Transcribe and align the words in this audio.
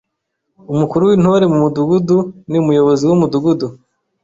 Umukuru 0.71 1.01
w’Intore 1.09 1.45
mu 1.51 1.57
Mudugudu 1.63 2.17
ni 2.49 2.57
umuyobozi 2.61 3.03
w’Umudugudu. 3.05 3.67